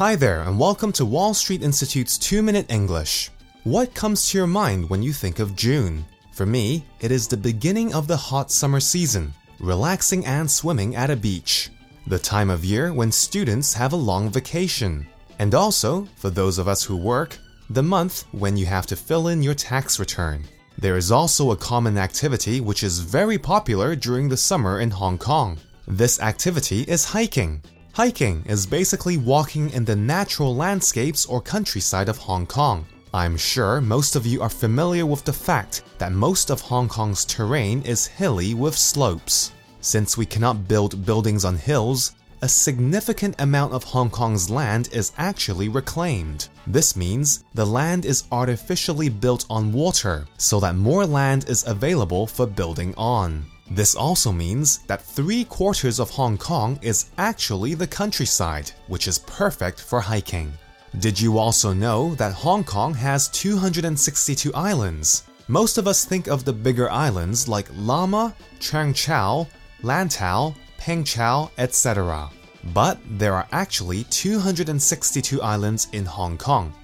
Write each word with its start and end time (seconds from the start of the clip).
Hi 0.00 0.16
there, 0.16 0.40
and 0.44 0.58
welcome 0.58 0.92
to 0.92 1.04
Wall 1.04 1.34
Street 1.34 1.62
Institute's 1.62 2.16
2 2.16 2.40
Minute 2.40 2.64
English. 2.70 3.30
What 3.64 3.94
comes 3.94 4.30
to 4.30 4.38
your 4.38 4.46
mind 4.46 4.88
when 4.88 5.02
you 5.02 5.12
think 5.12 5.40
of 5.40 5.54
June? 5.54 6.06
For 6.32 6.46
me, 6.46 6.86
it 7.00 7.10
is 7.10 7.28
the 7.28 7.36
beginning 7.36 7.92
of 7.92 8.06
the 8.06 8.16
hot 8.16 8.50
summer 8.50 8.80
season, 8.80 9.34
relaxing 9.58 10.24
and 10.24 10.50
swimming 10.50 10.96
at 10.96 11.10
a 11.10 11.16
beach. 11.16 11.68
The 12.06 12.18
time 12.18 12.48
of 12.48 12.64
year 12.64 12.94
when 12.94 13.12
students 13.12 13.74
have 13.74 13.92
a 13.92 13.96
long 14.10 14.30
vacation. 14.30 15.06
And 15.38 15.54
also, 15.54 16.08
for 16.16 16.30
those 16.30 16.56
of 16.56 16.66
us 16.66 16.82
who 16.82 16.96
work, 16.96 17.36
the 17.68 17.82
month 17.82 18.24
when 18.32 18.56
you 18.56 18.64
have 18.64 18.86
to 18.86 18.96
fill 18.96 19.28
in 19.28 19.42
your 19.42 19.52
tax 19.52 20.00
return. 20.00 20.44
There 20.78 20.96
is 20.96 21.12
also 21.12 21.50
a 21.50 21.56
common 21.58 21.98
activity 21.98 22.62
which 22.62 22.84
is 22.84 23.00
very 23.00 23.36
popular 23.36 23.94
during 23.94 24.30
the 24.30 24.38
summer 24.38 24.80
in 24.80 24.92
Hong 24.92 25.18
Kong. 25.18 25.58
This 25.86 26.22
activity 26.22 26.84
is 26.88 27.04
hiking. 27.04 27.60
Hiking 27.92 28.44
is 28.46 28.66
basically 28.66 29.16
walking 29.16 29.68
in 29.70 29.84
the 29.84 29.96
natural 29.96 30.54
landscapes 30.54 31.26
or 31.26 31.40
countryside 31.40 32.08
of 32.08 32.18
Hong 32.18 32.46
Kong. 32.46 32.86
I'm 33.12 33.36
sure 33.36 33.80
most 33.80 34.14
of 34.14 34.24
you 34.24 34.40
are 34.42 34.48
familiar 34.48 35.04
with 35.04 35.24
the 35.24 35.32
fact 35.32 35.82
that 35.98 36.12
most 36.12 36.50
of 36.50 36.60
Hong 36.60 36.88
Kong's 36.88 37.24
terrain 37.24 37.82
is 37.82 38.06
hilly 38.06 38.54
with 38.54 38.76
slopes. 38.76 39.50
Since 39.80 40.16
we 40.16 40.24
cannot 40.24 40.68
build 40.68 41.04
buildings 41.04 41.44
on 41.44 41.56
hills, 41.56 42.14
a 42.42 42.48
significant 42.48 43.34
amount 43.40 43.72
of 43.72 43.82
Hong 43.82 44.08
Kong's 44.08 44.48
land 44.48 44.88
is 44.92 45.12
actually 45.18 45.68
reclaimed. 45.68 46.48
This 46.68 46.94
means 46.94 47.44
the 47.54 47.66
land 47.66 48.04
is 48.04 48.24
artificially 48.30 49.08
built 49.08 49.46
on 49.50 49.72
water 49.72 50.26
so 50.38 50.60
that 50.60 50.76
more 50.76 51.04
land 51.04 51.48
is 51.48 51.66
available 51.66 52.28
for 52.28 52.46
building 52.46 52.94
on. 52.96 53.44
This 53.70 53.94
also 53.94 54.32
means 54.32 54.78
that 54.88 55.00
three 55.00 55.44
quarters 55.44 56.00
of 56.00 56.10
Hong 56.10 56.36
Kong 56.36 56.78
is 56.82 57.06
actually 57.18 57.74
the 57.74 57.86
countryside, 57.86 58.72
which 58.88 59.06
is 59.06 59.18
perfect 59.20 59.80
for 59.80 60.00
hiking. 60.00 60.52
Did 60.98 61.20
you 61.20 61.38
also 61.38 61.72
know 61.72 62.16
that 62.16 62.32
Hong 62.32 62.64
Kong 62.64 62.94
has 62.94 63.28
262 63.28 64.52
islands? 64.54 65.22
Most 65.46 65.78
of 65.78 65.86
us 65.86 66.04
think 66.04 66.26
of 66.26 66.44
the 66.44 66.52
bigger 66.52 66.90
islands 66.90 67.46
like 67.46 67.68
Lamma, 67.70 68.34
Cheung 68.58 68.92
Chau, 68.92 69.46
Lantau, 69.82 70.54
Peng 70.76 71.04
Chau, 71.04 71.50
etc. 71.56 72.28
But 72.74 72.98
there 73.18 73.34
are 73.34 73.46
actually 73.52 74.02
262 74.10 75.40
islands 75.42 75.86
in 75.92 76.04
Hong 76.04 76.36
Kong. 76.36 76.74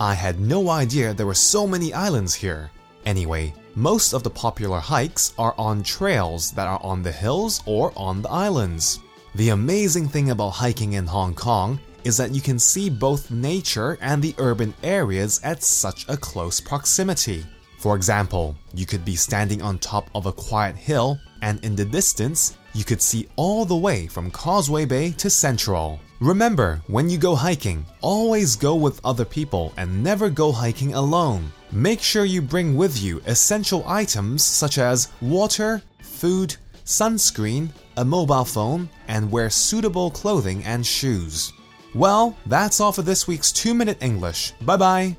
I 0.00 0.14
had 0.14 0.40
no 0.40 0.70
idea 0.70 1.12
there 1.12 1.26
were 1.26 1.34
so 1.34 1.66
many 1.66 1.92
islands 1.92 2.34
here. 2.34 2.70
Anyway, 3.04 3.52
most 3.76 4.14
of 4.14 4.22
the 4.22 4.30
popular 4.30 4.80
hikes 4.80 5.34
are 5.36 5.54
on 5.58 5.82
trails 5.82 6.50
that 6.52 6.66
are 6.66 6.80
on 6.82 7.02
the 7.02 7.12
hills 7.12 7.62
or 7.66 7.92
on 7.94 8.22
the 8.22 8.30
islands. 8.30 9.00
The 9.34 9.50
amazing 9.50 10.08
thing 10.08 10.30
about 10.30 10.52
hiking 10.52 10.94
in 10.94 11.06
Hong 11.06 11.34
Kong 11.34 11.78
is 12.02 12.16
that 12.16 12.34
you 12.34 12.40
can 12.40 12.58
see 12.58 12.88
both 12.88 13.30
nature 13.30 13.98
and 14.00 14.22
the 14.22 14.34
urban 14.38 14.72
areas 14.82 15.42
at 15.44 15.62
such 15.62 16.08
a 16.08 16.16
close 16.16 16.58
proximity. 16.58 17.44
For 17.76 17.96
example, 17.96 18.56
you 18.72 18.86
could 18.86 19.04
be 19.04 19.14
standing 19.14 19.60
on 19.60 19.78
top 19.78 20.08
of 20.14 20.24
a 20.24 20.32
quiet 20.32 20.76
hill, 20.76 21.20
and 21.46 21.64
in 21.64 21.76
the 21.76 21.84
distance, 21.84 22.58
you 22.74 22.84
could 22.84 23.00
see 23.00 23.28
all 23.36 23.64
the 23.64 23.82
way 23.88 24.08
from 24.08 24.32
Causeway 24.32 24.84
Bay 24.84 25.12
to 25.12 25.30
Central. 25.30 26.00
Remember, 26.18 26.82
when 26.88 27.08
you 27.08 27.18
go 27.18 27.36
hiking, 27.36 27.86
always 28.00 28.56
go 28.56 28.74
with 28.74 29.00
other 29.04 29.24
people 29.24 29.72
and 29.76 30.02
never 30.02 30.28
go 30.28 30.50
hiking 30.50 30.94
alone. 30.94 31.52
Make 31.70 32.02
sure 32.02 32.24
you 32.24 32.42
bring 32.42 32.76
with 32.76 33.00
you 33.00 33.22
essential 33.26 33.84
items 33.86 34.42
such 34.42 34.78
as 34.78 35.12
water, 35.20 35.80
food, 36.02 36.56
sunscreen, 36.84 37.68
a 37.96 38.04
mobile 38.04 38.44
phone, 38.44 38.88
and 39.06 39.30
wear 39.30 39.48
suitable 39.48 40.10
clothing 40.10 40.64
and 40.64 40.84
shoes. 40.84 41.52
Well, 41.94 42.36
that's 42.46 42.80
all 42.80 42.90
for 42.90 43.02
this 43.02 43.28
week's 43.28 43.52
2 43.52 43.72
Minute 43.72 43.98
English. 44.00 44.52
Bye 44.62 44.78
bye. 44.78 45.16